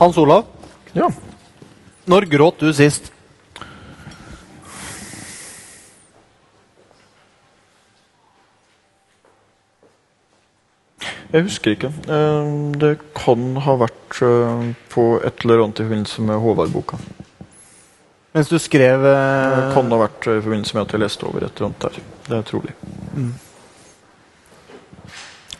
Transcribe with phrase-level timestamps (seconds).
[0.00, 0.44] Hans Olav,
[0.94, 1.08] Ja.
[2.06, 3.12] når gråt du sist?
[11.32, 11.90] Jeg husker ikke.
[12.10, 12.50] Eh,
[12.82, 16.98] Det kan ha vært eh, på et eller annet i forbindelse med Håvard-boka.
[18.34, 21.28] Mens du skrev Det eh, kan ha vært eh, i forbindelse med at jeg leste
[21.28, 22.02] over et eller annet der.
[22.28, 22.74] Det er trolig.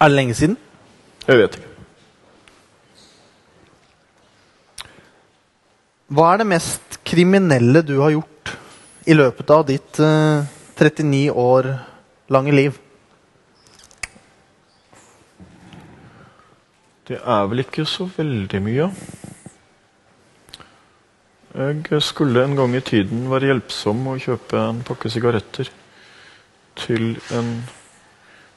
[0.00, 0.56] Er det lenge siden?
[1.28, 1.69] Jeg vet ikke.
[6.10, 8.50] Hva er det mest kriminelle du har gjort
[9.06, 10.42] i løpet av ditt uh,
[10.74, 11.68] 39 år
[12.34, 12.80] lange liv?
[17.06, 18.90] Det er vel ikke så veldig mye.
[21.54, 25.70] Jeg skulle en gang i tiden være hjelpsom og kjøpe en pakke sigaretter
[26.78, 27.54] til en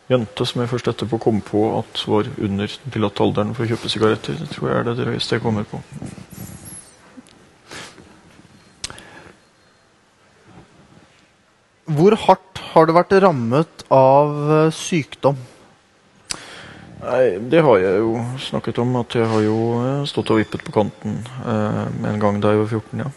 [0.09, 3.93] jente som jeg først etterpå kom på at var under den alderen for å kjøpe
[3.93, 4.41] sigaretter.
[4.41, 5.85] Det tror jeg er det drøyeste jeg kommer på.
[12.03, 15.37] Hvor hardt har du vært rammet av eh, sykdom?
[16.99, 18.97] Nei, det har jeg jo snakket om.
[18.99, 21.77] At jeg har jo eh, stått og vippet på kanten eh,
[22.09, 23.11] en gang da jeg var 14, ja.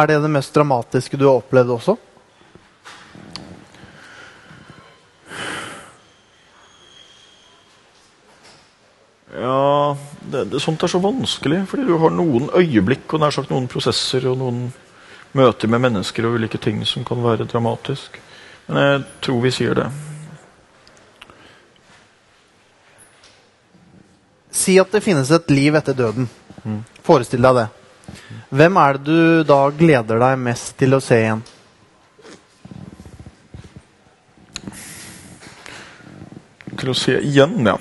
[0.00, 1.96] Er det det mest dramatiske du har opplevd også?
[9.34, 9.92] Ja,
[10.24, 13.68] det, det, sånt er så vanskelig, fordi du har noen øyeblikk og nær sagt noen
[13.68, 14.64] prosesser og noen
[15.34, 18.18] møter med mennesker og ulike ting som kan være dramatisk.
[18.66, 19.88] Men jeg tror vi sier det.
[24.54, 26.28] Si at det finnes et liv etter døden.
[27.04, 27.66] Forestill deg det.
[28.54, 31.42] Hvem er det du da gleder deg mest til å se igjen?
[36.78, 37.76] Til å se igjen, ja.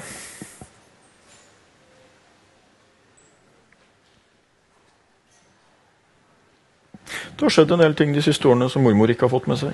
[7.44, 9.58] Det har skjedd en del ting de siste årene som mormor ikke har fått med
[9.60, 9.74] seg.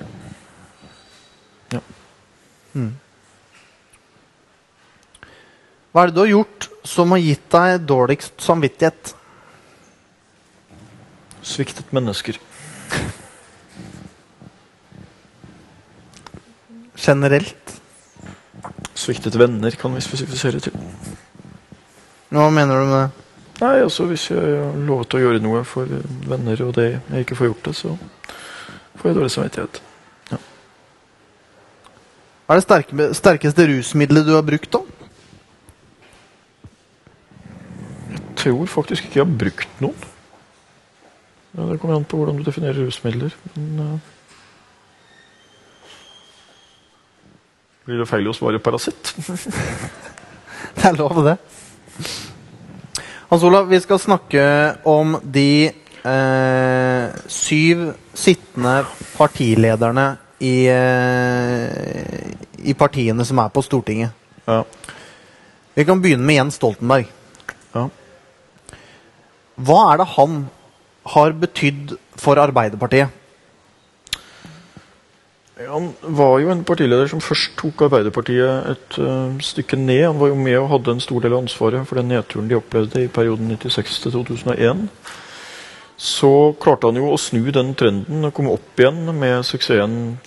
[1.70, 1.78] Ja.
[5.94, 9.12] Hva er det du har gjort som har gitt deg dårligst samvittighet?
[11.46, 12.42] Sviktet mennesker.
[16.98, 17.74] Generelt?
[18.98, 20.74] Sviktet venner, kan vi spesifisere til.
[22.34, 23.29] Hva mener du med det?
[23.60, 25.88] Nei, altså Hvis jeg har lovet å gjøre noe for
[26.28, 27.96] venner, og det jeg ikke får gjort det, så
[28.96, 29.82] får jeg dårlig samvittighet.
[32.50, 34.72] Hva er det sterke, sterkeste rusmiddelet du har brukt?
[34.72, 34.80] da?
[38.10, 40.08] Jeg tror faktisk ikke jeg har brukt noen.
[41.54, 43.36] Ja, det kommer an på hvordan du definerer rusmidler.
[43.54, 43.98] Men, uh...
[47.86, 49.14] Blir det feil å svare parasitt?
[50.76, 51.38] Det er lov, det.
[53.30, 54.44] Hans Olav, vi skal snakke
[54.90, 58.72] om de eh, syv sittende
[59.14, 60.06] partilederne
[60.42, 62.24] i, eh,
[62.66, 64.10] i partiene som er på Stortinget.
[64.50, 64.64] Ja.
[65.78, 67.06] Vi kan begynne med Jens Stoltenberg.
[67.76, 67.86] ja.
[69.62, 70.36] Hva er det han
[71.14, 73.14] har betydd for Arbeiderpartiet?
[75.68, 80.06] Han var jo en partileder som først tok Arbeiderpartiet et uh, stykke ned.
[80.06, 82.56] Han var jo med og hadde en stor del av ansvaret for den nedturen de
[82.56, 84.86] opplevde i perioden 96 til 2001.
[86.00, 86.32] Så
[86.62, 90.18] klarte han jo å snu den trenden og komme opp igjen med suksessen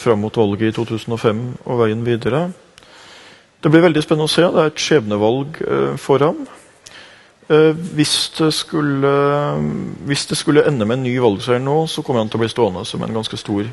[0.00, 2.50] fram mot valget i 2005 og veien videre.
[3.60, 4.44] Det blir veldig spennende å se.
[4.44, 6.44] Det er et skjebnevalg uh, for ham.
[7.48, 9.12] Uh, hvis, det skulle,
[10.04, 12.52] hvis det skulle ende med en ny valgseier nå, så kommer han til å bli
[12.52, 13.70] stående som en ganske stor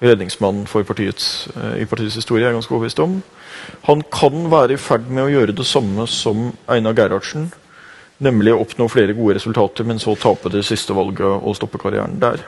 [0.00, 2.46] redningsmann for partiets, eh, i partiets historie.
[2.46, 3.22] er ganske overbevist om.
[3.82, 7.52] Han kan være i ferd med å gjøre det samme som Einar Gerhardsen.
[8.20, 12.18] Nemlig å oppnå flere gode resultater, men så tape det siste valget og stoppe karrieren
[12.20, 12.44] der.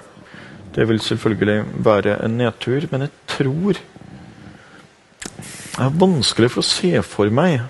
[0.74, 3.76] Det vil selvfølgelig være en nedtur, men jeg tror
[5.72, 7.62] Det er vanskelig for å se for meg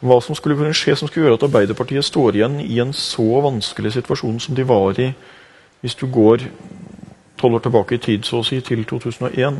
[0.00, 3.40] hva som skulle kunne skje som skulle gjøre at Arbeiderpartiet står igjen i en så
[3.42, 5.08] vanskelig situasjon som de var i
[5.80, 6.46] hvis du går
[7.40, 9.58] tolv år tilbake i tid, så å si, til 2001.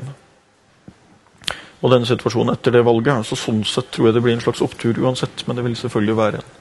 [1.85, 3.27] Og denne situasjonen etter det valget.
[3.29, 6.17] Så sånn sett tror jeg det blir en slags opptur uansett, men det vil selvfølgelig
[6.17, 6.55] være en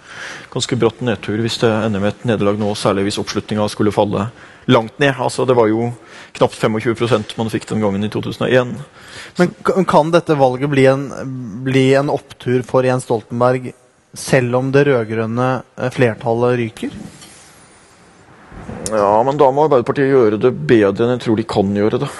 [0.53, 4.27] ganske bratt nedtur hvis det ender med et nederlag nå, særlig hvis oppslutninga skulle falle
[4.71, 5.15] langt ned.
[5.15, 5.89] Altså, det var jo
[6.35, 8.75] knapt 25% man fikk den gangen i 2001.
[9.39, 9.55] Men
[9.87, 11.09] kan dette valget bli en,
[11.65, 13.71] bli en opptur for Jens Stoltenberg
[14.15, 16.95] selv om det rød-grønne eh, flertallet ryker?
[18.91, 22.11] Ja, men da må Arbeiderpartiet gjøre det bedre enn jeg tror de kan gjøre det.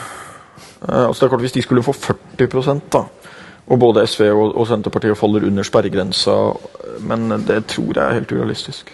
[0.90, 3.06] Eh, altså det er klart Hvis de skulle få 40 da,
[3.68, 6.36] Og både SV og, og Senterpartiet faller under sperregrensa,
[7.00, 8.92] men det tror jeg er helt urealistisk.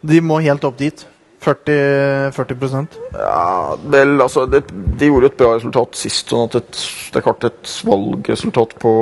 [0.00, 1.06] De må helt opp dit.
[1.38, 4.64] 40, 40% Ja, vel, altså det,
[4.98, 6.32] De gjorde et bra resultat sist.
[6.32, 6.80] sånn at et,
[7.12, 8.94] det er klart et valgresultat på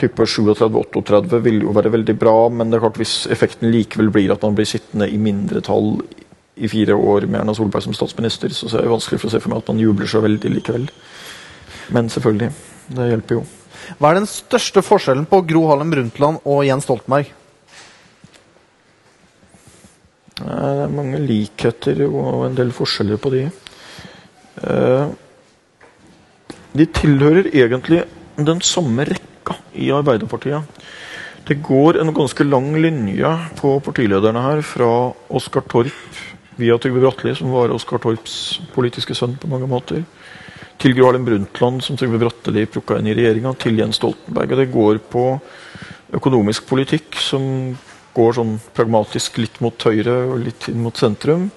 [0.00, 4.32] type 37-38 vil jo være veldig bra, men det er klart hvis effekten likevel blir
[4.34, 6.00] at man blir sittende i mindretall
[6.54, 9.42] i fire år med Erna Solberg som statsminister, så er det vanskelig for å se
[9.42, 10.88] for meg at man jubler så veldig likevel.
[11.94, 12.50] Men selvfølgelig,
[12.94, 13.44] det hjelper jo.
[13.98, 17.32] Hva er den største forskjellen på Gro Harlem Brundtland og Jens Stoltenberg?
[20.34, 23.44] Det er mange likheter og en del forskjeller på de.
[26.74, 28.02] De tilhører egentlig
[28.34, 29.33] den samme rekka
[29.74, 30.62] i Arbeiderpartiet.
[31.44, 34.88] Det går en ganske lang linje på partilederne her, fra
[35.28, 36.20] Oskar Torp
[36.56, 40.04] via Trygve Bratteli, som var Oskar Torps politiske sønn på mange måter,
[40.80, 44.54] til Gro Harlem Brundtland, som Trygve Bratteli plukka inn i regjeringa, til Jens Stoltenberg.
[44.54, 45.26] Og det går på
[46.14, 47.76] økonomisk politikk som
[48.14, 51.48] går sånn pragmatisk litt mot høyre og litt inn mot sentrum.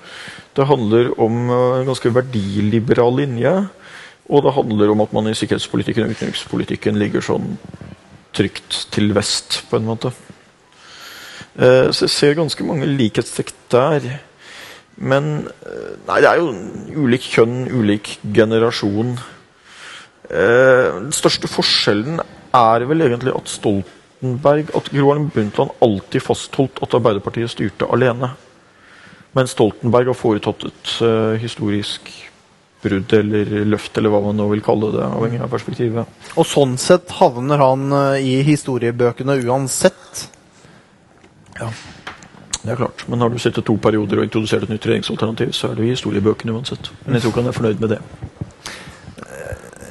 [0.58, 3.54] Det handler om en ganske verdiliberal linje.
[4.28, 7.54] Og det handler om at man i sikkerhetspolitikken og utenrikspolitikken ligger sånn
[8.38, 10.14] trygt til vest, på en måte.
[11.58, 14.08] Eh, så jeg ser ganske mange likhetstrekk der.
[14.98, 15.48] Men
[16.08, 19.18] Nei, det er jo ulik kjønn, ulik generasjon.
[20.30, 22.22] Eh, den største forskjellen
[22.56, 28.32] er vel egentlig at Stoltenberg at Gro Harlem Brundtland alltid fastholdt at Arbeiderpartiet styrte alene.
[29.38, 30.96] Men Stoltenberg har foretatt et
[31.44, 32.10] historisk
[32.84, 35.04] brudd eller løft, eller hva man nå vil kalle det.
[35.06, 36.18] avhengig av perspektivet.
[36.38, 40.28] Og sånn sett havner han uh, i historiebøkene uansett?
[41.58, 41.72] Ja,
[42.62, 43.06] det er klart.
[43.08, 45.94] Men har du sittet to perioder og introdusert et nytt regjeringsalternativ, så er det i
[45.96, 46.92] historiebøkene uansett.
[47.06, 48.02] Men jeg tror ikke han er fornøyd med det.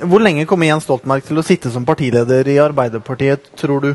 [0.06, 3.94] Hvor lenge kommer Jens Stoltenberg til å sitte som partileder i Arbeiderpartiet, tror du?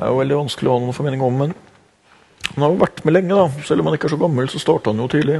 [0.00, 1.50] Det er jo veldig vanskelig å ha noen formening om, men
[2.54, 3.64] han har jo vært med lenge, da.
[3.68, 5.34] Selv om han ikke er så gammel, så starta han jo tidlig.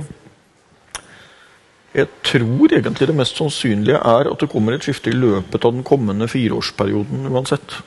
[1.96, 5.72] Jeg tror egentlig det mest sannsynlige er at det kommer et skifte i løpet av
[5.72, 7.78] den kommende fireårsperioden uansett.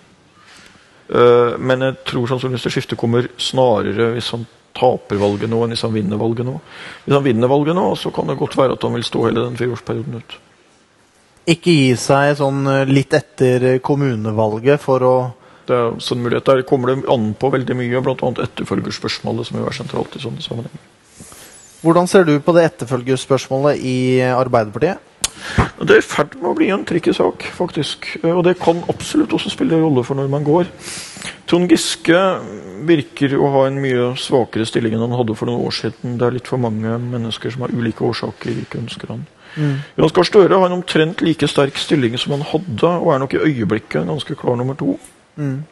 [1.13, 5.75] Eh, men jeg tror sannsynligvis det skiftet kommer snarere hvis han taper valget nå, enn
[5.75, 6.57] hvis han vinner valget nå.
[7.05, 9.45] Hvis han vinner valget nå, så kan det godt være at han vil stå hele
[9.45, 10.35] den fireårsperioden ut.
[11.53, 15.15] Ikke gi seg sånn eh, litt etter kommunevalget for å
[15.69, 16.49] det er sånn mulighet.
[16.49, 18.33] Der kommer det an på veldig mye, bl.a.
[18.47, 20.89] etterfølgerspørsmålet, som jo er sentralt i sånne sammenhenger.
[21.83, 25.09] Hvordan ser du på det etterfølgerspørsmålet i Arbeiderpartiet?
[25.83, 28.07] Det er i ferd med å bli en tricky sak, faktisk.
[28.23, 30.69] Og det kan absolutt også spille en rolle for når man går.
[31.49, 32.19] Trond Giske
[32.87, 36.15] virker å ha en mye svakere stilling enn han hadde for noen år siden.
[36.19, 39.25] Det er litt for mange mennesker som av ulike årsaker ikke ønsker han.
[39.57, 39.75] Mm.
[39.97, 43.35] Jonas Gahr Støre har en omtrent like sterk stilling som han hadde, og er nok
[43.35, 44.95] i øyeblikket en ganske klar nummer to.
[45.35, 45.63] Mm.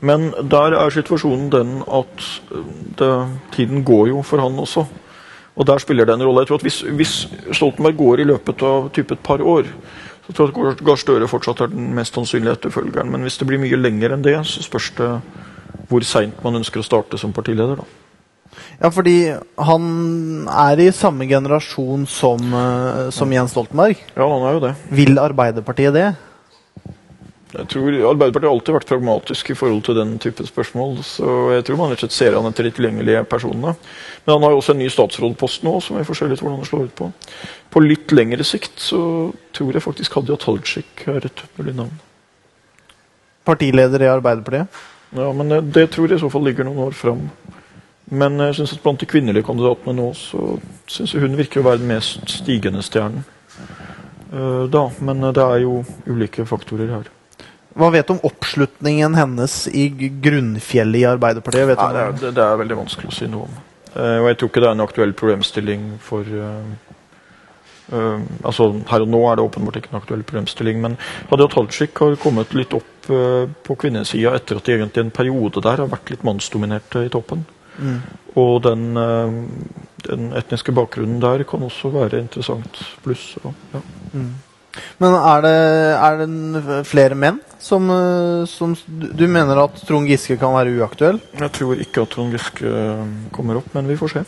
[0.00, 3.12] Men der er situasjonen den at eh, det,
[3.56, 4.86] tiden går jo for han også.
[5.56, 6.42] Og der spiller det en rolle.
[6.44, 7.14] Jeg tror at Hvis, hvis
[7.52, 9.64] Stoltenberg går i løpet av type et par år,
[10.26, 13.10] så tror jeg at Gahr Støre fortsatt er den mest sannsynlige etterfølgeren.
[13.10, 15.12] Men hvis det blir mye lenger enn det, så spørs det
[15.88, 17.78] hvor seint man ønsker å starte som partileder.
[17.78, 17.86] da.
[18.80, 19.32] Ja, fordi
[19.68, 19.84] han
[20.50, 23.96] er i samme generasjon som, eh, som Jens Stoltenberg.
[24.16, 24.74] Ja, han er jo det.
[24.90, 26.08] Vil Arbeiderpartiet det?
[27.54, 30.96] Jeg tror Arbeiderpartiet har alltid vært pragmatisk i forhold til den type spørsmål.
[31.06, 33.76] Så jeg tror man rett og slett ser han etter de tilgjengelige personene.
[34.24, 36.88] Men han har jo også en ny statsrådpost nå, som se litt hvordan det slår
[36.88, 37.10] ut på.
[37.70, 39.00] På litt lengre sikt så
[39.54, 41.94] tror jeg faktisk Hadia Tajik er et mulig navn.
[43.46, 44.82] Partileder i Arbeiderpartiet?
[45.14, 47.28] Ja, men det, det tror jeg i så fall ligger noen år fram.
[48.10, 50.58] Men jeg synes at blant de kvinnelige kandidatene nå, så
[50.90, 53.22] syns jeg hun virker å være den mest stigende stjernen.
[54.34, 57.12] Uh, da, men det er jo ulike faktorer her.
[57.76, 59.90] Hva vet du om oppslutningen hennes i
[60.24, 61.74] grunnfjellet i Arbeiderpartiet?
[61.76, 63.58] Nei, det, er, det, er, veldig vanskelig å si noe om.
[63.92, 66.70] Uh, og jeg tror ikke det er en aktuell problemstilling for uh,
[67.92, 70.96] uh, altså Her og nå er det åpenbart ikke en aktuell problemstilling, men
[71.28, 75.78] Hadia Tajik har kommet litt opp på kvinnesida etter at de egentlig en periode der
[75.78, 77.44] har vært litt mannsdominerte i toppen.
[77.78, 78.00] Mm.
[78.42, 78.98] Og den,
[80.08, 82.80] den, etniske bakgrunnen der kan også være interessant.
[83.04, 83.28] Pluss.
[83.44, 83.84] Ja.
[84.10, 84.32] Mm.
[85.02, 85.54] Men er det,
[85.96, 87.88] er det flere menn som,
[88.50, 91.18] som, Du mener at Trond Giske kan være uaktuell?
[91.40, 92.74] Jeg tror ikke at Trond Giske
[93.34, 94.24] kommer opp, men vi får se.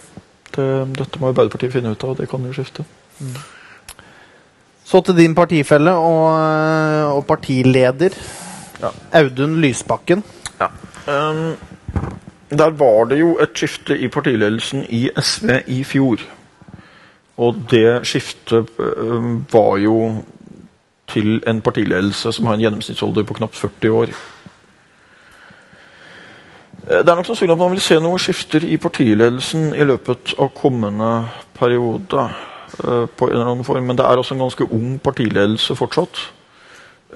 [0.57, 0.67] Det,
[0.99, 2.87] dette må Arbeiderpartiet finne ut av, og det kan jo skifte.
[3.21, 3.39] Mm.
[4.89, 8.15] Så til din partifelle og, og partileder.
[8.81, 8.93] Ja.
[9.21, 10.23] Audun Lysbakken.
[10.61, 10.71] Ja.
[11.07, 11.57] Um,
[12.51, 16.23] der var det jo et skifte i partiledelsen i SV i fjor.
[17.37, 18.71] Og det skiftet
[19.53, 19.99] var jo
[21.09, 24.13] til en partiledelse som har en gjennomsnittsalder på knapt 40 år.
[26.89, 30.35] Eh, det er nok sannsynlig at man vil se noen skifter i partiledelsen i løpet
[30.39, 31.13] av kommende
[31.59, 32.29] periode.
[32.85, 36.19] Uh, på en eller annen form, Men det er også en ganske ung partiledelse fortsatt.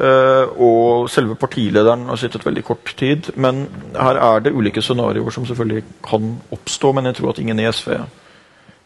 [0.00, 3.28] Uh, og selve partilederen har sittet veldig kort tid.
[3.36, 6.92] Men her er det ulike scenarioer som selvfølgelig kan oppstå.
[6.92, 8.00] Men jeg tror at ingen i SV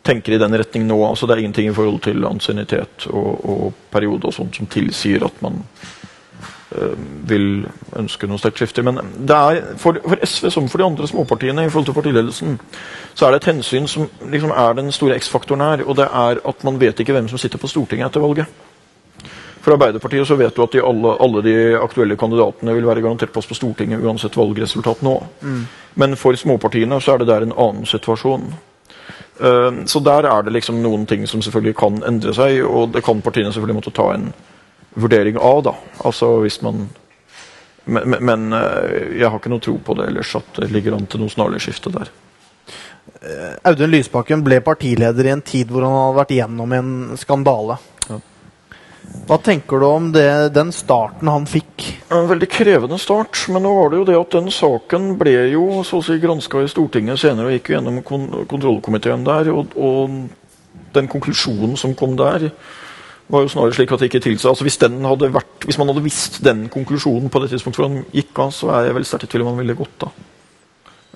[0.07, 0.99] tenker i den retning nå.
[1.07, 5.25] altså Det er ingenting i forhold til ansiennitet og, og periode og sånt som tilsier
[5.27, 5.63] at man
[6.77, 6.95] øh,
[7.29, 8.85] vil ønske noe sterkt skifte.
[8.87, 12.61] Men det er, for, for, SV som for de andre småpartiene i forhold til partiledelsen,
[13.15, 15.85] så er det et hensyn som liksom er den store X-faktoren her.
[15.87, 18.65] Og det er at man vet ikke hvem som sitter på Stortinget etter valget.
[19.67, 23.33] For Arbeiderpartiet så vet du at de alle, alle, de aktuelle kandidatene vil være garantert
[23.35, 25.17] plass på Stortinget uansett valgresultat nå.
[25.43, 25.65] Mm.
[25.99, 28.45] Men for småpartiene så er det der en annen situasjon.
[29.41, 33.05] Eh, så der er det liksom noen ting som selvfølgelig kan endre seg, og det
[33.05, 34.31] kan partiene selvfølgelig måtte ta en
[34.97, 35.63] vurdering av.
[35.67, 35.75] da.
[36.05, 36.89] Altså hvis man
[37.87, 41.07] men, men, eh, jeg har ikke noe tro på det ellers, at det ligger an
[41.07, 42.11] til noe snarlig skifte der.
[43.21, 46.91] Eh, Audun Lysbakken ble partileder i en tid hvor han hadde vært gjennom en
[47.21, 47.79] skandale.
[49.27, 51.87] Hva tenker du om det, den starten han fikk?
[52.15, 53.47] En veldig krevende start.
[53.51, 56.63] Men nå var det jo det at den saken ble jo så å si granska
[56.63, 59.51] i Stortinget senere og gikk jo gjennom kon kontrollkomiteen der.
[59.55, 60.19] Og, og,
[60.97, 62.47] den konklusjonen som kom der,
[63.29, 66.39] var jo snarere slik at det ikke tilsa altså hvis, vært, hvis man hadde visst
[66.47, 69.33] den konklusjonen på det tidspunktet hvor han gikk av, så er jeg vel sterkt i
[69.33, 70.15] tvil om han ville gått av.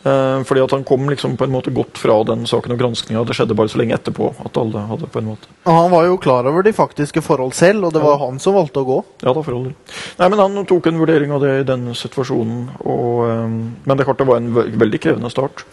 [0.00, 3.20] Eh, fordi at han kom liksom på en måte godt fra den saken og granskinga.
[3.28, 4.30] Det skjedde bare så lenge etterpå.
[4.44, 5.48] at alle hadde på en måte.
[5.68, 8.24] Han var jo klar over de faktiske forhold selv, og det var ja.
[8.24, 8.98] han som valgte å gå?
[9.20, 9.74] Ja, da forhold.
[10.18, 12.70] Nei, men Han tok en vurdering av det i den situasjonen.
[12.80, 13.50] Og, eh,
[13.84, 15.66] men det, kartet var en veldig krevende start.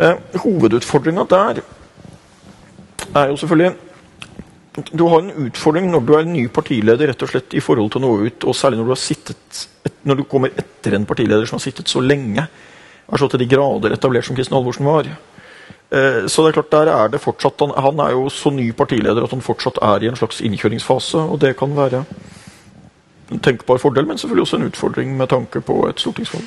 [0.00, 1.62] Eh, Hovedutfordringa der
[3.14, 3.76] er jo selvfølgelig
[4.94, 8.00] du har en utfordring når du er ny partileder rett og slett i forhold til
[8.00, 9.62] å nå ut, og særlig når du, har sittet,
[10.06, 12.46] når du kommer etter en partileder som har sittet så lenge
[13.10, 15.08] er så til de grader etablert som Kristin Halvorsen var.
[15.90, 18.68] Eh, så det er klart, der er det fortsatt, han, han, er jo så ny
[18.72, 21.18] partileder at han fortsatt er i en slags innkjøringsfase.
[21.18, 22.04] og Det kan være
[23.30, 26.46] en tenkbar fordel, men selvfølgelig også en utfordring med tanke på et stortingsvalg.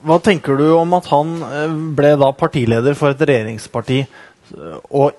[0.00, 5.16] Hva tenker du om at han eh, ble da partileder for et regjeringsparti eh, og,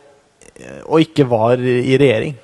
[0.86, 2.38] og ikke var i regjering?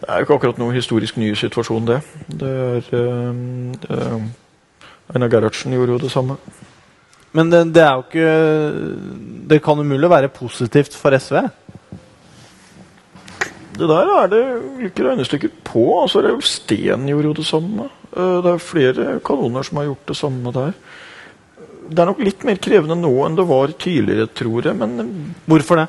[0.00, 1.98] Det er jo ikke akkurat noe historisk ny situasjon, det.
[2.40, 2.86] Det er,
[3.82, 4.14] det er
[5.14, 6.36] Einar Gerhardsen gjorde jo det samme.
[7.36, 8.30] Men det, det, er jo ikke
[9.50, 11.36] Det kan umulig være positivt for SV?
[13.80, 15.84] Det der er det ulike regnestykker på.
[16.02, 17.86] altså Reulf Steen gjorde jo det samme.
[18.12, 20.74] Eh, det er flere kanoner som har gjort det samme der.
[21.90, 24.76] Det er nok litt mer krevende nå enn det var tidligere, tror jeg.
[24.76, 25.88] Men Hvorfor det?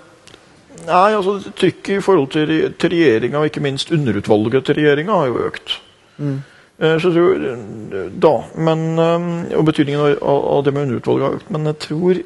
[0.88, 5.30] Nei, altså Trykket i forhold til, til regjeringa, og ikke minst underutvalget til regjeringa, har
[5.30, 5.76] jo økt.
[6.18, 6.40] Mm.
[6.82, 11.36] Eh, så jeg tror, eh, da, men, eh, Og betydningen av det med underutvalget har
[11.36, 11.52] økt.
[11.52, 12.24] Men jeg tror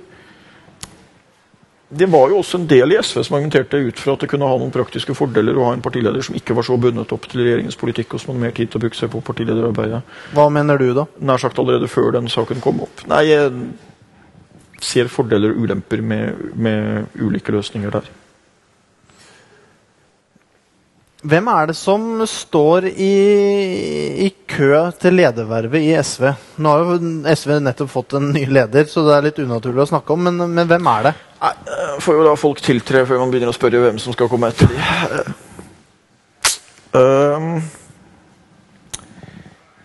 [1.95, 4.47] det var jo også en del i SV som argumenterte ut fra at det kunne
[4.47, 7.43] ha noen praktiske fordeler å ha en partileder som ikke var så bundet opp til
[7.45, 10.01] regjeringens politikk, og som hadde mer tid til å bruke seg på partilederarbeidet.
[10.33, 11.05] Hva mener du, da?
[11.21, 13.05] Nær sagt allerede før den saken kom opp.
[13.07, 13.51] Nei, jeg
[14.81, 18.09] ser fordeler og ulemper med, med ulike løsninger der.
[21.25, 23.13] Hvem er det som står i,
[24.25, 26.27] i, kø til ledervervet i SV?
[26.62, 26.98] Nå har jo
[27.34, 30.27] SV nettopp fått en ny leder, så det er litt unaturlig å snakke om.
[30.27, 31.13] Men, men hvem er det?
[31.41, 34.29] Nei, eh, får jo da folk tiltre før man begynner å spørre hvem som skal
[34.29, 35.34] komme etter dem.
[36.96, 37.58] Uh,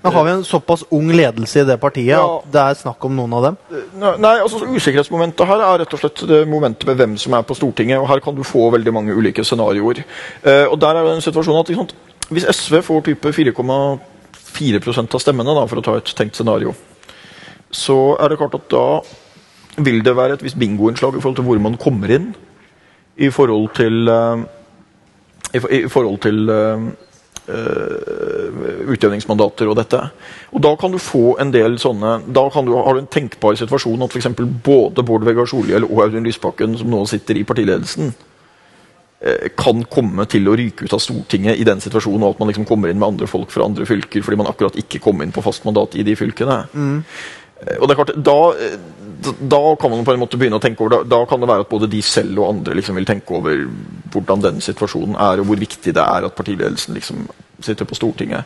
[0.02, 2.22] men Har vi en såpass ung ledelse i det partiet ja.
[2.24, 3.56] at det er snakk om noen av dem?
[4.00, 7.56] Nei, altså Usikkerhetsmomentet her er rett og slett det momentet med hvem som er på
[7.58, 8.00] Stortinget.
[8.00, 10.00] og Her kan du få veldig mange ulike scenarioer.
[10.40, 11.94] Eh, og der er den en situasjon at sant,
[12.30, 16.72] Hvis SV får type 4,4% av stemmene, da, for å ta et tenkt scenario,
[17.70, 19.02] så er det klart at da
[19.84, 22.32] vil det være et visst bingoinnslag i forhold til hvor man kommer inn.
[23.18, 24.40] I forhold til, uh,
[25.52, 26.88] i, i, forhold til uh,
[28.90, 30.00] utjevningsmandater og dette.
[30.52, 34.02] Og Da kan du få en del sånne Da du, har du en tenkbar situasjon
[34.02, 34.28] at f.eks.
[34.64, 38.12] både Bård Vegar Solhjell og Audun Lysbakken, som nå sitter i partiledelsen,
[39.26, 42.52] uh, kan komme til å ryke ut av Stortinget i den situasjonen, og at man
[42.52, 45.32] liksom kommer inn med andre folk fra andre fylker fordi man akkurat ikke kom inn
[45.32, 46.64] på fast mandat i de fylkene.
[46.74, 47.04] Mm.
[47.60, 48.38] Uh, og det er klart, da
[49.20, 51.48] da, da kan man på en måte begynne å tenke over da, da kan det
[51.50, 53.66] være at både de selv og andre liksom vil tenke over
[54.14, 57.26] hvordan den situasjonen er, og hvor viktig det er at partiledelsen liksom
[57.64, 58.44] sitter på Stortinget.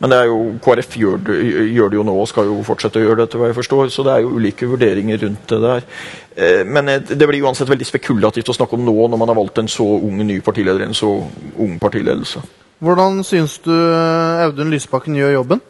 [0.00, 1.36] Men det er jo, KrF gjør det,
[1.70, 3.92] gjør det jo nå og skal jo fortsette å gjøre det, etter hva jeg forstår.
[3.94, 5.86] Så det er jo ulike vurderinger rundt det der.
[6.34, 9.38] Eh, Men eh, det blir uansett veldig spekulativt å snakke om nå, når man har
[9.38, 11.12] valgt en så ung ny partileder, en så
[11.62, 12.42] ung partiledelse.
[12.82, 15.64] Hvordan syns du eh, Audun Lysbakken gjør jobben?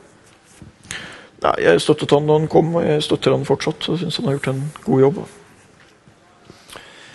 [1.44, 3.88] Nei, Jeg støttet han da han kom, og jeg støtter han fortsatt.
[3.90, 5.18] Jeg syns han har gjort en god jobb.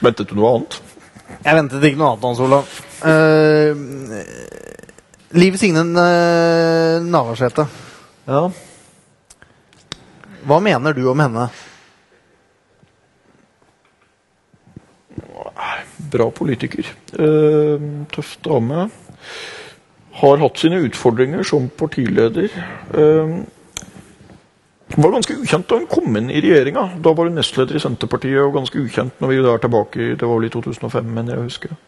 [0.02, 0.74] Ventet du noe annet?
[1.46, 2.66] Jeg ventet ikke noe annet, Hans Olav.
[3.02, 3.74] Uh,
[5.42, 7.66] Liv Signe uh, Navarsete,
[8.28, 8.44] Ja.
[10.46, 11.48] hva mener du om henne?
[16.12, 16.86] Bra politiker.
[17.16, 17.80] Uh,
[18.14, 18.90] tøff dame.
[20.22, 22.50] Har hatt sine utfordringer som partileder.
[22.94, 23.30] Eh,
[24.98, 26.88] var ganske ukjent da hun kom inn i regjeringa.
[27.04, 30.28] Da var hun nestleder i Senterpartiet, og ganske ukjent når vi er tilbake i det
[30.28, 31.80] var vel i 2005, mener jeg husker.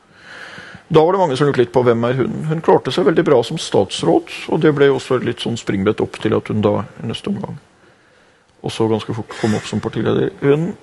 [0.93, 2.39] Da var det mange som lurte litt på hvem er hun.
[2.51, 6.19] Hun klarte seg veldig bra som statsråd, og det ble også litt sånn springbrett opp
[6.21, 7.57] til at hun da i neste omgang
[8.63, 10.31] også ganske fort kom opp som partileder.
[10.41, 10.73] Hun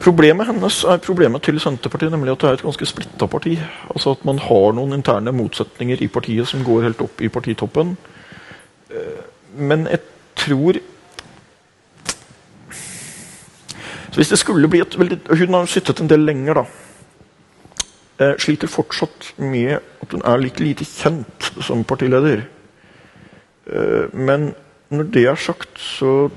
[0.00, 3.58] Problemet hennes er problemet til Senterpartiet, nemlig at det er et ganske splitta parti.
[3.92, 7.98] Altså at man har noen interne motsetninger i partiet som går helt opp i partitoppen.
[8.90, 9.22] Eh,
[9.56, 10.00] Men jeg
[10.36, 10.78] tror
[14.10, 16.64] Så hvis det skulle bli et veldig Hun har sittet en del lenger, da.
[18.20, 22.42] Eh, sliter fortsatt med at hun er litt lite kjent som partileder.
[23.66, 24.54] Eh, Men
[24.90, 26.30] når det er sagt, så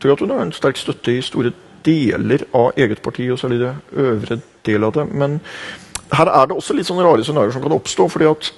[0.00, 1.52] tror jeg at hun har en sterk støtte i store
[1.84, 5.06] deler av eget parti, og særlig det øvre del av det.
[5.12, 5.40] Men
[6.12, 8.08] her er det også litt sånne rare scenarioer som kan oppstå.
[8.08, 8.52] fordi at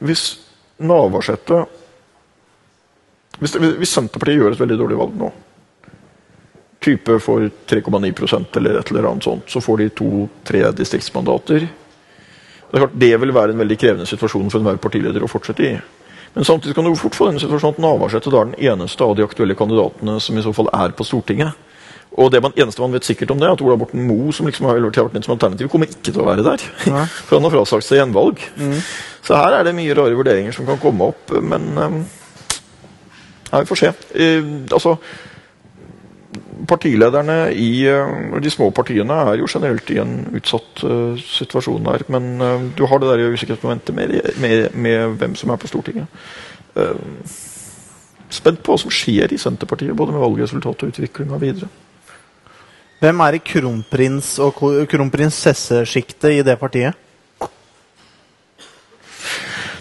[0.00, 0.49] hvis
[0.80, 1.64] Navarsete
[3.40, 5.30] hvis, hvis Senterpartiet gjør et veldig dårlig valg nå,
[6.84, 11.64] type for 3,9% eller et eller annet sånt, så får de to-tre distriktsmandater.
[11.68, 15.66] Det er klart det vil være en veldig krevende situasjon for enhver partileder å fortsette
[15.66, 15.72] i.
[16.34, 19.24] Men samtidig kan du fort få denne situasjonen at Navarsete er den eneste av de
[19.26, 21.56] aktuelle kandidatene som i så fall er på Stortinget.
[22.18, 24.48] Og det man, eneste man vet sikkert om det, er at Ola Borten Moe, som
[24.48, 26.64] liksom har vært nytt som alternativ, kommer ikke til å være der.
[26.90, 27.04] Ja.
[27.26, 28.42] For han har frasagt seg gjenvalg.
[29.22, 32.00] Så her er det mye rare vurderinger som kan komme opp, men um,
[33.50, 33.90] Nei, vi får se.
[34.14, 34.96] Uh, altså
[36.70, 42.04] Partilederne i uh, de små partiene er jo generelt i en utsatt uh, situasjon der.
[42.12, 46.06] Men du har det der usikkerhetsmomentet med, med, med hvem som er på Stortinget.
[48.30, 51.70] Spent på hva som skjer i Senterpartiet, både med valgresultatet og utviklinga videre.
[53.00, 54.58] Hvem er i kronprins- og
[54.88, 56.98] kronprinsessesjiktet i det partiet?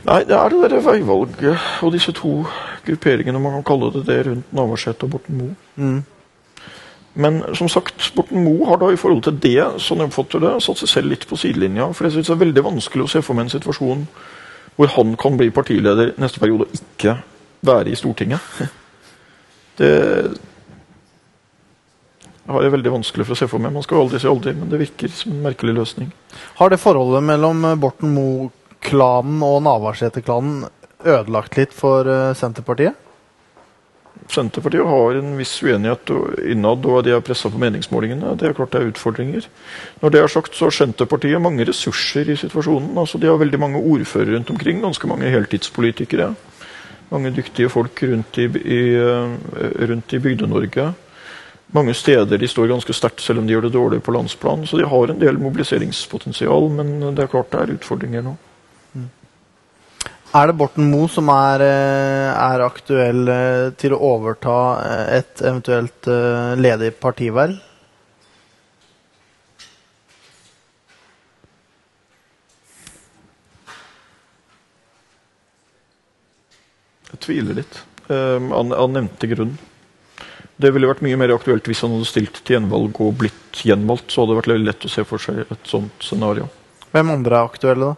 [0.07, 2.45] Nei, det er det der veivalget og disse to
[2.85, 5.55] grupperingene, man kan kalle det det, rundt Navarsete og Borten Moe.
[5.75, 5.99] Mm.
[7.19, 10.55] Men som sagt, Borten Moe har da i forhold til det, sånn jeg oppfatter det,
[10.63, 11.89] satt seg selv litt på sidelinja.
[11.91, 14.05] For jeg synes det er veldig vanskelig å se for meg en situasjon
[14.79, 17.17] hvor han kan bli partileder neste periode og ikke
[17.67, 18.39] være i Stortinget.
[19.79, 19.89] Det
[22.59, 23.71] har jeg veldig vanskelig for å se for meg.
[23.71, 26.09] Man skal jo aldri si aldri, men det virker som en merkelig løsning.
[26.59, 30.65] Har det forholdet mellom eh, Borten Moe-klanen og Navarsete-klanen
[30.99, 33.05] ødelagt litt for eh, Senterpartiet?
[34.29, 36.11] Senterpartiet har en viss uenighet
[36.51, 38.35] innad, og de er pressa på meningsmålingene.
[38.37, 39.47] Det er klart det er utfordringer.
[40.03, 42.91] Når det er sagt, så har Senterpartiet mange ressurser i situasjonen.
[42.99, 46.33] Altså, De har veldig mange ordførere rundt omkring, ganske mange heltidspolitikere.
[47.09, 50.91] Mange dyktige folk rundt i, i, eh, rundt i Bygde-Norge.
[51.71, 54.65] Mange steder de står ganske sterkt, selv om de gjør det dårlig på landsplan.
[54.65, 58.37] Så de har en del mobiliseringspotensial, men det er klart det er utfordringer nå.
[60.29, 65.41] Er det Borten Moe som er, eh, er aktuell eh, til å overta eh, et
[65.41, 66.09] eventuelt
[66.61, 67.55] ledig partiverv?
[77.09, 77.81] Jeg tviler litt.
[78.09, 79.57] Um, av av nevnte grunn.
[80.59, 84.11] Det ville vært mye mer aktuelt hvis han hadde stilt til gjenvalg og blitt gjenvalgt.
[84.11, 86.49] Så hadde det vært lett å se for seg et sånt scenario.
[86.91, 87.95] Hvem andre er aktuelle, da?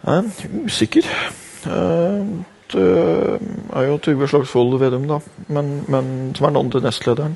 [0.00, 0.24] Jeg er
[0.64, 1.04] usikker.
[1.68, 2.24] Eh,
[2.70, 2.82] Det
[3.74, 5.16] er jo Trygve Slagsvold Vedum, da,
[5.50, 7.34] men, men, som er den andre nestlederen.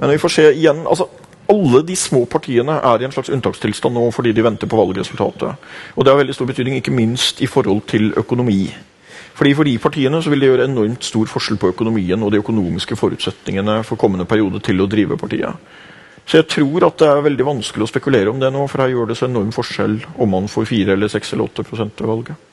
[0.00, 0.82] Men vi får se igjen.
[0.90, 1.06] altså
[1.48, 5.68] alle de små partiene er i en slags unntakstilstand nå fordi de venter på valgresultatet.
[5.94, 8.74] Og det har veldig stor betydning, ikke minst i forhold til økonomi.
[9.36, 12.40] Fordi For de partiene så vil det gjøre enormt stor forskjell på økonomien og de
[12.40, 15.52] økonomiske forutsetningene for kommende periode til å drive partiet.
[16.26, 18.94] Så jeg tror at det er veldig vanskelig å spekulere om det nå, for her
[18.94, 22.46] gjør det så enorm forskjell om man får 4 eller 6 eller 8% ved valget.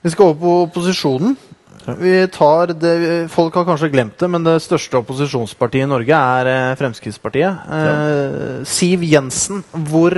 [0.00, 1.34] Vi skal over på opposisjonen.
[1.98, 2.92] Vi tar det,
[3.32, 7.64] folk har kanskje glemt det, men det største opposisjonspartiet i Norge er eh, Fremskrittspartiet.
[7.72, 10.14] Eh, Siv Jensen, hvor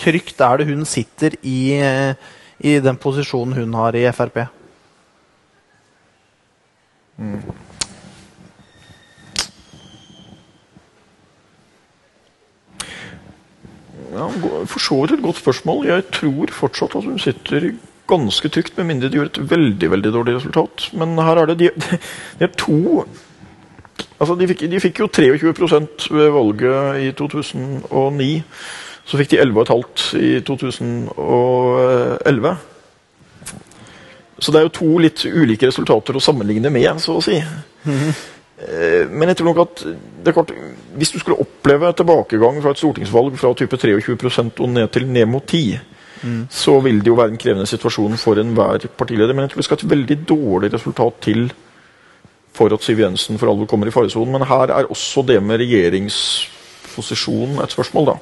[0.00, 2.14] trygt er det hun sitter i, eh,
[2.62, 4.44] i den posisjonen hun har i Frp?
[14.12, 14.28] Ja,
[14.68, 15.86] For så vidt et godt spørsmål.
[15.88, 17.72] Jeg tror fortsatt at hun sitter
[18.08, 20.90] ganske trygt, med mindre de gjør et veldig veldig dårlig resultat.
[20.92, 21.70] Men her er det de,
[22.38, 23.04] de er to
[24.22, 25.50] Altså, de fikk, de fikk jo 23
[26.14, 28.28] ved valget i 2009.
[29.06, 32.56] Så fikk de 11,5 i 2011.
[34.42, 37.36] Så det er jo to litt ulike resultater å sammenligne med, så å si.
[37.86, 40.52] Eh, Men jeg tror nok at det er klart,
[40.98, 45.26] hvis du skulle oppleve tilbakegang fra et stortingsvalg fra type 23 og ned til ned
[45.26, 45.80] mot 10
[46.50, 49.34] så vil det jo være en krevende situasjon for enhver partileder.
[49.34, 51.48] Men jeg tror det skal et veldig dårlig resultat til
[52.54, 54.32] for at Siv Jensen for alvor kommer i faresonen.
[54.36, 58.16] Men her er også det med regjeringsposisjon et spørsmål, da.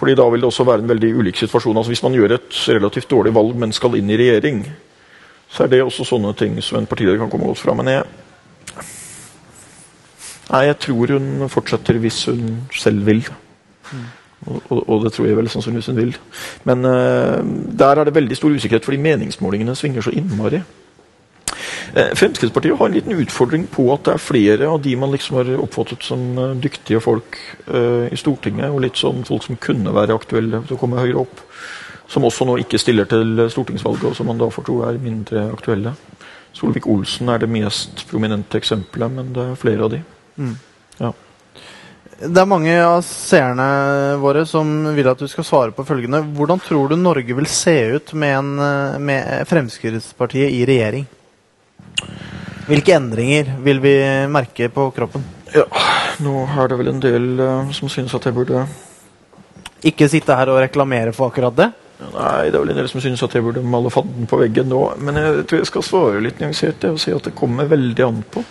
[0.00, 1.76] Fordi da vil det også være en veldig ulik situasjon.
[1.76, 4.62] Altså Hvis man gjør et relativt dårlig valg, men skal inn i regjering,
[5.50, 7.74] så er det også sånne ting som en partileder kan komme godt fra.
[7.76, 8.06] Men jeg,
[10.48, 13.20] nei, jeg tror hun fortsetter hvis hun selv vil.
[14.46, 16.16] Og, og, og det tror jeg vel sannsynligvis hun vil.
[16.64, 17.44] Men uh,
[17.76, 20.62] der er det veldig stor usikkerhet, fordi meningsmålingene svinger så innmari.
[21.94, 25.40] Eh, Fremskrittspartiet har en liten utfordring på at det er flere av de man liksom
[25.40, 29.94] har oppfattet som eh, dyktige folk eh, i Stortinget, og litt sånn folk som kunne
[29.94, 31.42] være aktuelle til å komme høyere opp,
[32.10, 35.48] som også nå ikke stiller til stortingsvalget, og som man da får tro er mindre
[35.50, 35.96] aktuelle.
[36.54, 40.00] Solvik-Olsen er det mest prominente eksempelet, men det er flere av de.
[40.98, 41.12] Ja.
[42.20, 43.68] Det er mange av seerne
[44.20, 46.20] våre som vil at du skal svare på følgende.
[46.36, 51.06] Hvordan tror du Norge vil se ut med, en, med Fremskrittspartiet i regjering?
[52.70, 53.94] Hvilke endringer vil vi
[54.30, 55.24] merke på kroppen?
[55.54, 55.66] ja,
[56.22, 58.64] nå er det vel en del uh, som synes at jeg burde
[59.86, 61.70] Ikke sitte her og reklamere for akkurat det?
[62.00, 64.70] Nei, det er vel en del som synes at jeg burde male fanden på veggen
[64.72, 64.80] nå.
[65.04, 68.22] Men jeg tror jeg skal svare litt nyansert og si at det kommer veldig an
[68.24, 68.44] på.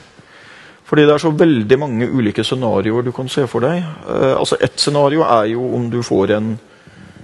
[0.89, 3.81] Fordi det er så veldig mange ulike scenarioer du kan se for deg.
[4.05, 6.51] Uh, altså Ett scenario er jo om du får en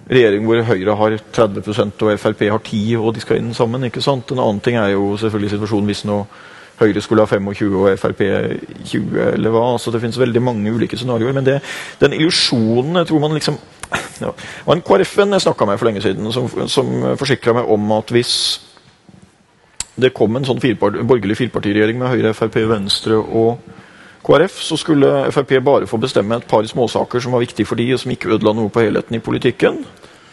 [0.09, 3.87] regjering hvor Høyre har 30% og Frp har 10 og de skal inn sammen.
[3.87, 4.31] ikke sant?
[4.31, 6.19] En annen ting er jo selvfølgelig situasjonen hvis nå
[6.75, 8.21] Høyre skulle ha 25 og Frp
[8.83, 9.63] 20, eller hva.
[9.71, 11.33] altså Det finnes veldig mange ulike scenarioer.
[11.33, 11.61] Men det,
[12.01, 13.57] den illusjonen jeg tror man liksom.
[14.19, 14.31] Det
[14.65, 18.11] var en KrF-en jeg snakka med for lenge siden, som, som forsikra meg om at
[18.11, 18.33] hvis
[19.95, 23.61] det kom en sånn firpart, borgerlig firepartiregjering med Høyre, Frp, Venstre og
[24.25, 27.85] KrF, så skulle Frp bare få bestemme et par småsaker som var viktige for de,
[27.93, 29.83] og som ikke ødela noe på helheten i politikken.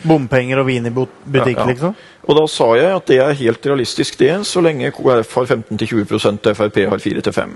[0.02, 1.68] Bompenger og vin i bu- butikk, Ja, ja.
[1.68, 1.94] liksom?
[2.26, 6.48] Og da sa jeg at det er helt realistisk, det, så lenge KrF har 15-20
[6.48, 7.55] og Frp har 4-5.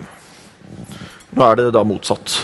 [1.36, 2.36] Nå er det da motsatt.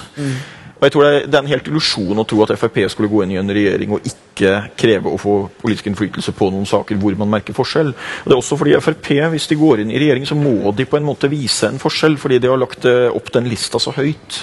[0.82, 3.06] Og jeg tror det er, det er en helt illusjon å tro at Frp skulle
[3.06, 6.98] gå inn i en regjering og ikke kreve å få politisk innflytelse på noen saker
[6.98, 7.92] hvor man merker forskjell.
[7.92, 10.88] Og det er også fordi Frp, hvis de går inn i regjering, så må de
[10.90, 13.94] på en måte vise en forskjell, fordi de har lagt eh, opp den lista så
[13.94, 14.40] høyt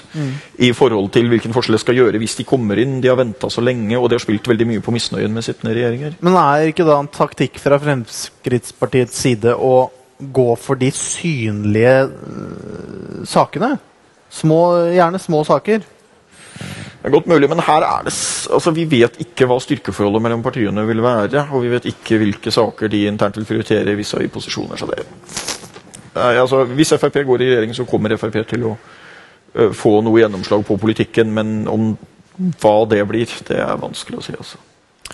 [0.64, 3.02] i forhold til hvilken forskjell det skal gjøre hvis de kommer inn.
[3.04, 5.76] De har venta så lenge, og de har spilt veldig mye på misnøyen med sittende
[5.76, 6.16] regjeringer.
[6.24, 13.24] Men er ikke da en taktikk fra Fremskrittspartiets side å gå for de synlige øh,
[13.28, 13.76] sakene?
[14.32, 14.62] Små,
[14.96, 15.84] gjerne små saker.
[17.00, 18.14] Det er godt mulig, men her er det
[18.52, 22.52] altså Vi vet ikke hva styrkeforholdet mellom partiene vil være, og vi vet ikke hvilke
[22.52, 24.76] saker de internt vil prioritere hvis de er i posisjoner.
[24.76, 25.06] så det
[26.16, 28.76] altså, Hvis Frp går i regjering, så kommer Frp til å
[29.74, 31.94] få noe gjennomslag på politikken, men om
[32.60, 34.36] hva det blir, det er vanskelig å si.
[34.36, 34.60] altså.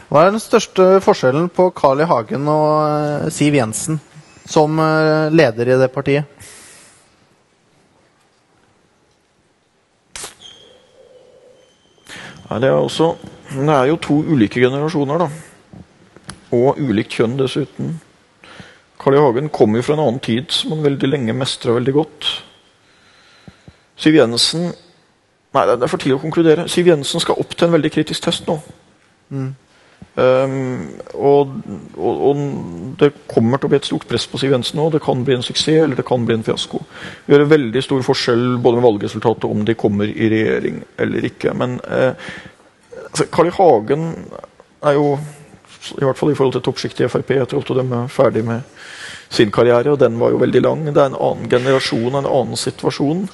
[0.10, 2.10] Hva er den største forskjellen på Carl I.
[2.10, 4.02] Hagen og Siv Jensen
[4.45, 4.78] som
[5.32, 6.35] leder i det partiet?
[12.45, 13.15] Nei, det, er også,
[13.51, 15.29] det er jo to ulike generasjoner, da.
[16.55, 17.95] Og ulikt kjønn dessuten.
[19.01, 19.21] Carl I.
[19.21, 22.29] Hagen kom jo fra en annen tid som han veldig lenge mestra veldig godt.
[23.99, 24.71] Siv Jensen
[25.55, 26.65] Nei, det er for tidlig å konkludere.
[26.67, 28.58] Siv Jensen skal opp til en veldig kritisk test nå.
[30.15, 31.49] Um, og,
[31.99, 32.43] og, og
[33.01, 34.88] det kommer til å bli et stort press på Siv Jensen nå.
[34.93, 36.79] Det kan bli en suksess, eller det kan bli en fiasko.
[37.25, 41.27] Det gjør en veldig stor forskjell både med valgresultatet om de kommer i regjering eller
[41.27, 41.51] ikke.
[41.60, 42.13] Men eh,
[43.10, 43.51] altså, I.
[43.58, 44.08] Hagen
[44.88, 45.17] er jo,
[45.99, 48.63] i hvert fall i forhold til toppsjiktet i Frp, etter at de er ferdig med
[49.36, 50.88] sin karriere, og den var jo veldig lang.
[50.88, 53.27] Det er en annen generasjon, en annen situasjon.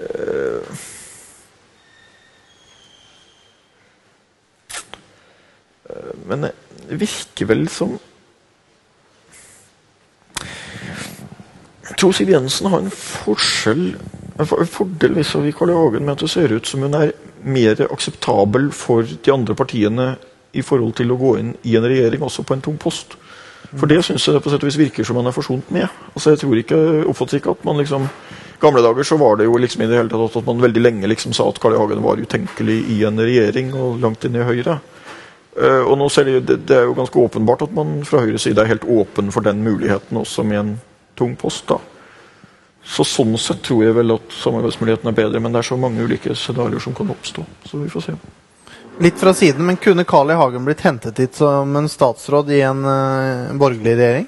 [0.00, 0.82] Eh,
[6.28, 7.98] Men det virker vel som
[11.82, 13.86] Jeg tror Siv Jensen har en forskjell
[14.40, 15.76] en fordel hvis vi Carl I.
[15.76, 20.14] Hagen med at det ser ut som hun er mer akseptabel for de andre partiene
[20.52, 23.16] i forhold til å gå inn i en regjering, også på en tung post.
[23.72, 25.88] For det syns jeg på sett og vis virker som man er forsont med.
[26.12, 26.80] Altså jeg tror ikke,
[27.38, 28.08] ikke at man liksom
[28.62, 31.08] gamle dager så var det jo liksom i det hele tatt at man veldig lenge
[31.10, 31.80] liksom sa at Karl I.
[31.80, 34.78] Hagen var utenkelig i en regjering, og langt inn i Høyre.
[35.52, 38.46] Uh, og nå ser det, det, det, er jo ganske åpenbart at man fra Høyres
[38.46, 40.70] side er helt åpen for den muligheten også med en
[41.18, 41.66] tung post.
[41.68, 41.76] da.
[42.82, 46.02] Så Sånn sett tror jeg vel at samarbeidsmuligheten er bedre, men det er så mange
[46.02, 47.44] ulike scenarioer som kan oppstå.
[47.68, 48.16] Så vi får se.
[49.02, 50.38] Litt fra siden, men kunne Carl I.
[50.40, 54.26] Hagen blitt hentet hit som en statsråd i en uh, borgerlig regjering?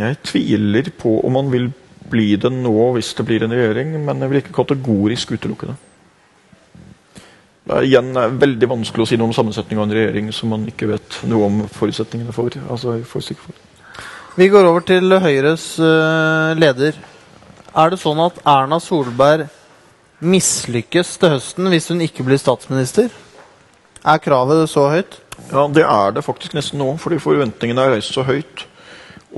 [0.00, 1.70] Jeg tviler på om han vil
[2.12, 5.78] bli det nå hvis det blir en regjering, men jeg vil ikke kategorisk utelukke det.
[7.62, 8.10] Det er igjen
[8.42, 11.46] veldig vanskelig å si noe om sammensetning av en regjering som man ikke vet noe
[11.46, 12.54] om forutsetningene for.
[12.66, 13.22] Altså, for.
[14.34, 16.98] Vi går over til Høyres uh, leder.
[17.72, 19.46] Er det sånn at Erna Solberg
[20.22, 23.12] mislykkes til høsten hvis hun ikke blir statsminister?
[24.02, 25.20] Er kravet så høyt?
[25.52, 28.66] Ja, det er det faktisk nesten nå, fordi forventningene er reist så høyt.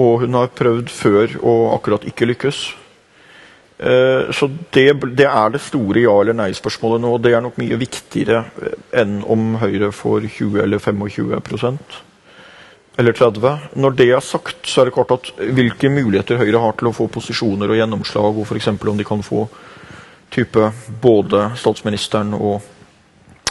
[0.00, 2.64] Og hun har prøvd før og akkurat ikke lykkes.
[3.78, 4.86] Eh, så det,
[5.18, 7.16] det, er det store ja- eller nei-spørsmålet nå.
[7.18, 12.02] Det er nok mye viktigere eh, enn om Høyre får 20 eller 25%
[12.96, 16.76] eller 30 Når det er sagt, så er det klart at hvilke muligheter Høyre har
[16.78, 18.68] til å få posisjoner og gjennomslag, og f.eks.
[18.70, 19.48] om de kan få
[20.34, 20.70] type
[21.02, 22.62] både statsministeren og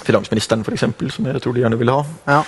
[0.08, 0.86] finansministeren, f.eks.,
[1.16, 2.40] som jeg tror de gjerne vil ha, ja.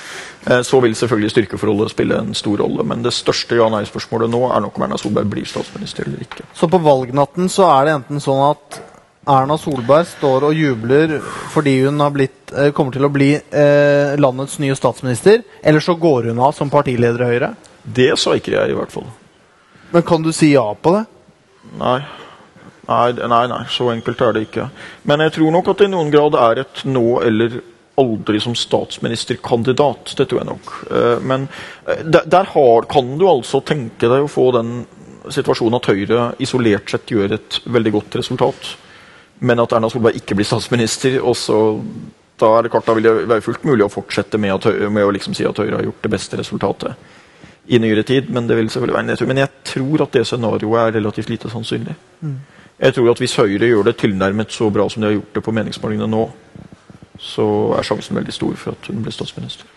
[0.45, 2.85] Eh, så vil selvfølgelig styrkeforholdet spille en stor rolle.
[2.87, 6.47] Men det største ja-nei-spørsmålet nå er nok om Erna Solberg blir statsminister eller ikke.
[6.57, 8.81] Så på valgnatten så er det enten sånn at
[9.25, 11.15] Erna Solberg står og jubler
[11.53, 16.29] fordi hun blitt, eh, kommer til å bli eh, landets nye statsminister, eller så går
[16.29, 17.55] hun av som partileder i Høyre?
[17.85, 19.09] Det sa ikke jeg, i hvert fall.
[19.91, 21.05] Men kan du si ja på det?
[21.79, 21.99] Nei.
[22.85, 24.67] Nei, nei, nei, så enkelt er det ikke.
[25.09, 27.61] Men jeg tror nok at det i noen grad er et nå eller
[27.97, 30.13] aldri som statsministerkandidat.
[30.17, 30.73] Det tror jeg nok.
[30.91, 31.47] Eh, men
[31.87, 34.83] eh, der, der har, kan du altså tenke deg å få den
[35.31, 38.75] situasjonen at Høyre isolert sett gjør et veldig godt resultat,
[39.41, 41.17] men at Erna Solberg ikke blir statsminister.
[41.23, 41.57] og så
[42.37, 45.07] da er det klart, da vil det være fullt mulig å fortsette med, at, med
[45.07, 47.13] å liksom si at Høyre har gjort det beste resultatet
[47.71, 48.27] i nyere tid.
[48.29, 49.29] Men det vil selvfølgelig være en nedtur.
[49.31, 51.95] Men jeg tror at det scenarioet er relativt lite sannsynlig.
[52.19, 52.35] Mm.
[52.75, 55.43] Jeg tror at hvis Høyre gjør det tilnærmet så bra som de har gjort det
[55.45, 56.25] på meningsmålingene nå,
[57.21, 57.45] så
[57.77, 59.69] er sjansen veldig stor for at hun blir statsminister.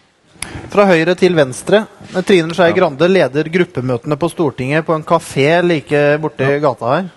[0.73, 1.85] Fra høyre til venstre.
[2.27, 6.59] Trine Skei Grande leder gruppemøtene på Stortinget på en kafé like borti ja.
[6.63, 7.09] gata her.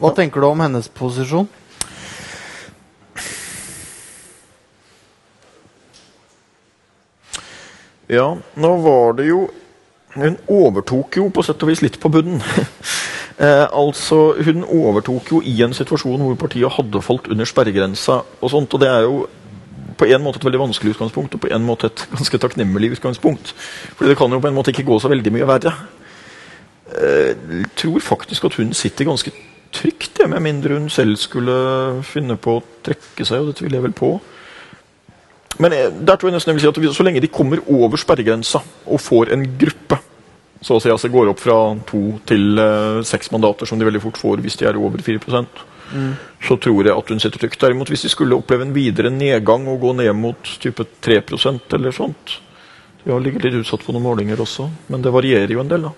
[0.00, 1.48] Hva tenker du om hennes posisjon?
[8.10, 9.44] Ja, nå var det jo
[10.10, 12.40] Hun overtok jo på sett og vis litt på bunnen.
[13.40, 18.22] Eh, altså, Hun overtok jo i en situasjon hvor partiet hadde falt under sperregrensa.
[18.40, 19.26] og sånt, og Det er jo
[19.96, 23.54] på en måte et veldig vanskelig utgangspunkt og på en måte et ganske takknemlig utgangspunkt.
[23.96, 25.72] Fordi det kan jo på en måte ikke gå så veldig mye verre.
[26.90, 29.32] Jeg eh, tror faktisk at hun sitter ganske
[29.72, 33.40] trygt, det, med mindre hun selv skulle finne på å trekke seg.
[33.40, 34.20] og det tviler jeg vel på.
[35.58, 37.96] Men jeg, der tror jeg nesten jeg vil si at så lenge de kommer over
[37.96, 39.98] sperregrensa og får en gruppe
[40.60, 41.56] så å si altså går opp fra
[41.88, 45.20] to til uh, seks mandater, som de veldig fort får hvis de er over 4
[45.32, 46.10] mm.
[46.46, 47.60] så tror jeg at hun sitter trygt.
[47.62, 51.96] Derimot, hvis de skulle oppleve en videre nedgang og gå ned mot type 3% eller
[51.96, 52.36] sånt
[53.04, 55.88] De har ligget litt utsatt på noen målinger også, men det varierer jo en del,
[55.88, 55.94] da.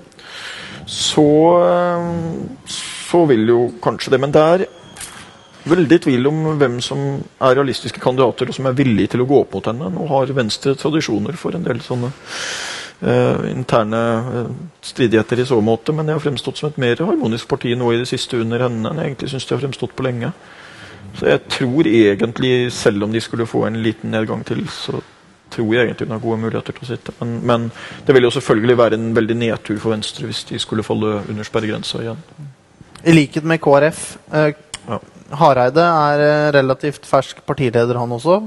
[0.87, 1.27] Så,
[1.59, 4.23] uh, så vil jo kanskje det.
[4.23, 4.65] Men det er
[5.67, 7.03] veldig tvil om hvem som
[7.43, 9.91] er realistiske kandidater, og som er villige til å gå opp mot henne.
[9.95, 12.13] Nå har Venstre tradisjoner for en del sånne
[13.03, 14.51] Uh, interne uh,
[14.87, 17.99] stridigheter i så måte, men det har fremstått som et mer harmonisk parti nå i
[17.99, 20.31] det siste under henne enn jeg egentlig syns det har fremstått på lenge.
[21.19, 25.03] Så jeg tror egentlig, selv om de skulle få en liten nedgang til, så
[25.53, 27.15] tror jeg egentlig hun har gode muligheter til å sitte.
[27.21, 27.69] Men, men
[28.07, 31.49] det vil jo selvfølgelig være en veldig nedtur for Venstre hvis de skulle falle under
[31.49, 32.23] sperregrensa igjen.
[33.03, 34.03] I likhet med KrF.
[34.33, 34.55] Eh,
[34.87, 34.99] ja.
[35.43, 38.41] Hareide er relativt fersk partileder, han også.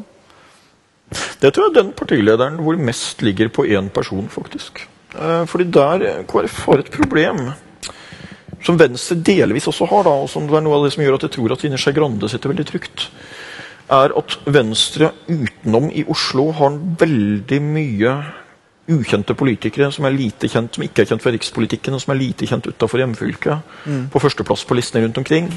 [1.41, 4.85] Det tror jeg den partilederen hvor mest ligger på én person, faktisk.
[5.15, 7.47] Eh, fordi der KrF har et problem
[8.65, 11.27] som Venstre delvis også har, da, og som er noe av det som gjør at
[11.27, 13.09] jeg tror at Trine Skei Grande sitter veldig trygt,
[13.93, 18.15] er at Venstre utenom i Oslo har veldig mye
[18.89, 22.21] ukjente politikere som er lite kjent, som ikke er kjent for rikspolitikken, og som er
[22.21, 23.77] lite kjent utafor hjemfylket.
[23.85, 24.03] Mm.
[24.13, 25.49] På førsteplass på listene rundt omkring.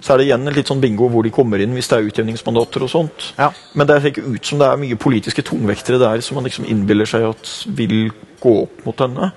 [0.00, 2.84] Så er det igjen litt sånn bingo hvor de kommer inn hvis det er utjevningsmandater
[2.84, 3.30] og sånt.
[3.38, 3.50] Ja.
[3.74, 6.68] Men det ser ikke ut som det er mye politiske tungvektere der som man liksom
[6.68, 8.10] innbiller seg at vil
[8.42, 9.30] gå opp mot henne.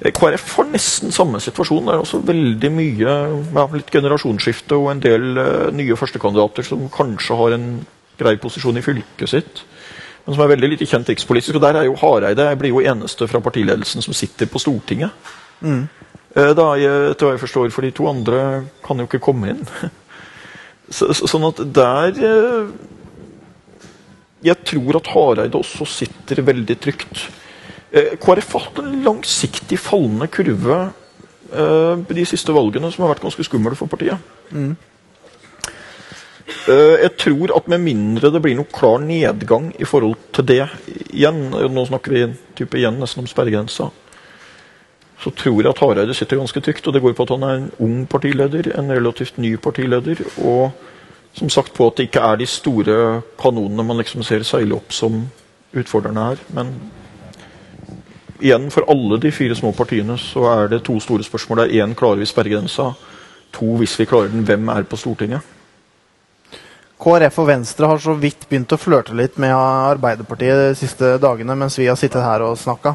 [0.00, 1.88] Eh, KrF har nesten samme situasjon.
[1.88, 3.16] Det er også veldig mye
[3.58, 7.68] ja, litt generasjonsskifte og en del uh, nye førstekandidater som kanskje har en
[8.20, 9.64] grei posisjon i fylket sitt.
[10.24, 11.58] Men som er veldig lite kjent rikspolitisk.
[11.58, 15.12] Og der er jo Hareide jeg blir jo eneste fra partiledelsen som sitter på Stortinget.
[15.60, 15.84] Mm.
[16.34, 19.66] Eh, Da, etter hva jeg forstår, for de to andre kan jo ikke komme inn.
[20.90, 22.72] Så, så, sånn at der eh,
[24.44, 27.22] Jeg tror at Hareide også sitter veldig trygt.
[27.94, 30.80] Eh, KrF har hatt en langsiktig fallende kurve
[31.54, 34.20] eh, de siste valgene som har vært ganske skumle for partiet.
[36.68, 40.62] Eh, jeg tror at med mindre det blir noe klar nedgang i forhold til det
[41.10, 42.24] igjen Nå snakker vi
[42.56, 43.88] type igjen nesten om sperregrensa
[45.24, 46.86] så tror jeg at Hareide sitter ganske trygt.
[46.86, 50.20] Og det går på at han er en ung partileder, en relativt ny partileder.
[50.44, 50.72] Og
[51.34, 52.98] som sagt på at det ikke er de store
[53.40, 55.24] kanonene man liksom ser seile opp som
[55.74, 56.44] utfordrerne her.
[56.54, 56.74] Men
[58.40, 61.64] igjen, for alle de fire små partiene så er det to store spørsmål.
[61.64, 62.92] Det er én, klarer vi sperregrensa?
[63.54, 65.40] To, hvis vi klarer den, hvem er på Stortinget?
[67.00, 71.56] KrF og Venstre har så vidt begynt å flørte litt med Arbeiderpartiet de siste dagene
[71.58, 72.94] mens vi har sittet her og snakka.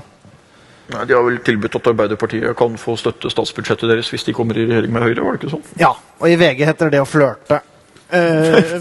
[0.89, 4.58] Nei, De har vel tilbudt at Arbeiderpartiet kan få støtte statsbudsjettet deres hvis de kommer
[4.58, 5.25] i regjering med Høyre?
[5.25, 5.67] var det ikke sånn?
[5.82, 7.62] Ja, og i VG heter det å flørte.
[8.10, 8.73] Eh,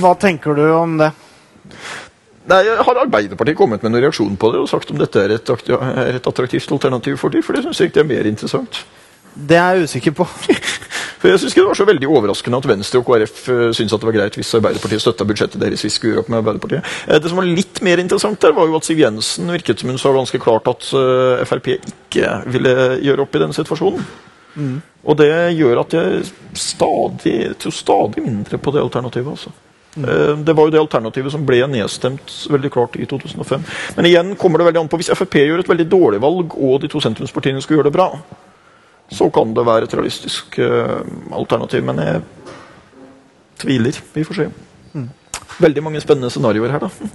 [0.00, 1.12] hva tenker du om det?
[2.50, 5.52] Nei, Har Arbeiderpartiet kommet med noen reaksjon på det og sagt om dette er et,
[5.78, 7.44] er et attraktivt alternativ for dem?
[7.46, 8.82] For det syns jeg ikke er mer interessant.
[9.34, 10.26] Det er jeg usikker på.
[11.24, 13.94] For jeg synes ikke Det var så veldig overraskende at Venstre og KrF uh, syntes
[13.96, 15.84] at det var greit hvis Arbeiderpartiet støtta budsjettet deres.
[15.86, 16.84] hvis vi opp med Arbeiderpartiet.
[17.08, 19.88] Eh, det som var litt mer interessant, der var jo at Siv Jensen virket som
[19.88, 24.04] hun sa ganske klart at uh, Frp ikke ville gjøre opp i den situasjonen.
[25.02, 26.20] Og det gjør at jeg
[26.54, 29.32] stadig, tror stadig mindre på det alternativet.
[29.32, 29.50] altså.
[29.96, 30.44] Mm.
[30.44, 33.64] Det var jo det alternativet som ble nedstemt veldig klart i 2005.
[33.96, 36.80] Men igjen kommer det veldig an på hvis Frp gjør et veldig dårlig valg, og
[36.84, 38.12] de to sentrumspartiene skulle gjøre det bra,
[39.12, 41.00] så kan det være et realistisk eh,
[41.32, 41.84] alternativ.
[41.84, 42.22] Men jeg
[43.60, 44.00] tviler.
[44.14, 44.50] Vi får se.
[45.60, 47.10] Veldig mange spennende scenarioer her, da.